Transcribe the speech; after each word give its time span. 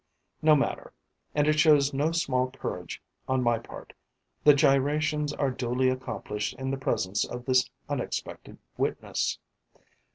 No 0.41 0.55
matter 0.55 0.93
and 1.35 1.47
it 1.47 1.59
shows 1.59 1.93
no 1.93 2.11
small 2.11 2.49
courage 2.49 3.03
on 3.27 3.43
my 3.43 3.59
part 3.59 3.93
the 4.43 4.55
gyrations 4.55 5.31
are 5.31 5.51
duly 5.51 5.89
accomplished 5.91 6.55
in 6.57 6.71
the 6.71 6.75
presence 6.77 7.23
of 7.23 7.45
this 7.45 7.69
unexpected 7.87 8.57
witness. 8.77 9.37